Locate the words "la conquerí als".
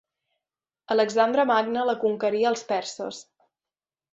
1.91-2.65